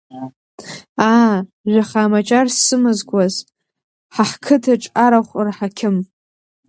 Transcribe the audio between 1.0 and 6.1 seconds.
Аа, жәаха амаҷар сымазкуаз, ҳа ҳқыҭаҿ арахә рҳақьым.